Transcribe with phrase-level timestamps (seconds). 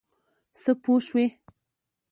[0.61, 1.25] څه پوه شوې؟